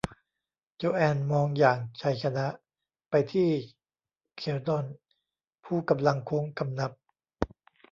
[0.77, 2.47] โจแอนมองอย่างชัยชนะ
[3.09, 3.49] ไปที่
[4.37, 4.85] เขลดอน
[5.65, 6.91] ผู้กำลังโค้งคำนับ